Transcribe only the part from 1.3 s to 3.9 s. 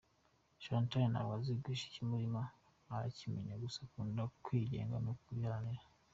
azi guhisha ikimurimo urakimenya gusa